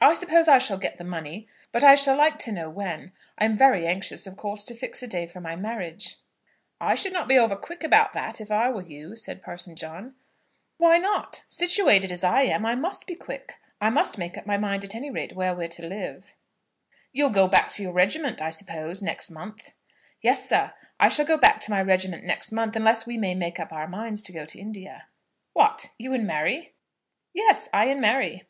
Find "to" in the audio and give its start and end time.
2.38-2.52, 4.62-4.76, 15.66-15.84, 17.70-17.82, 21.62-21.72, 24.22-24.32, 24.50-24.60